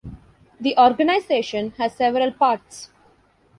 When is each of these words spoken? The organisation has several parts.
The 0.59 0.75
organisation 0.79 1.75
has 1.77 1.93
several 1.93 2.31
parts. 2.31 2.89